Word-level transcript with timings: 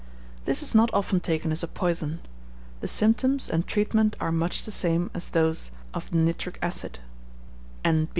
This 0.45 0.63
is 0.63 0.73
not 0.73 0.91
often 0.95 1.19
taken 1.19 1.51
as 1.51 1.61
a 1.61 1.67
poison. 1.67 2.21
The 2.79 2.87
symptoms 2.87 3.51
and 3.51 3.67
treatment 3.67 4.15
are 4.19 4.31
much 4.31 4.65
the 4.65 4.71
same 4.71 5.11
as 5.13 5.29
those 5.29 5.69
of 5.93 6.11
nitric 6.11 6.57
acid. 6.59 6.97
N.B. 7.85 8.09